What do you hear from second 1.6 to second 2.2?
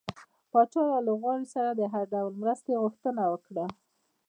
د هر